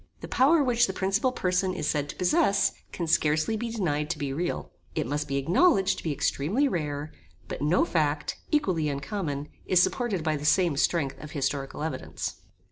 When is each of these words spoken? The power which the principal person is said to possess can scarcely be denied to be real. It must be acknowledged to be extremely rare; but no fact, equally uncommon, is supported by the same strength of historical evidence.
The 0.21 0.27
power 0.27 0.63
which 0.63 0.87
the 0.87 0.93
principal 0.93 1.31
person 1.31 1.75
is 1.75 1.85
said 1.87 2.09
to 2.09 2.15
possess 2.15 2.71
can 2.91 3.05
scarcely 3.05 3.55
be 3.55 3.69
denied 3.69 4.09
to 4.09 4.17
be 4.17 4.33
real. 4.33 4.71
It 4.95 5.05
must 5.05 5.27
be 5.27 5.37
acknowledged 5.37 5.99
to 5.99 6.03
be 6.03 6.11
extremely 6.11 6.67
rare; 6.67 7.11
but 7.47 7.61
no 7.61 7.85
fact, 7.85 8.39
equally 8.49 8.89
uncommon, 8.89 9.49
is 9.67 9.79
supported 9.79 10.23
by 10.23 10.37
the 10.37 10.43
same 10.43 10.75
strength 10.75 11.19
of 11.21 11.33
historical 11.33 11.83
evidence. 11.83 12.41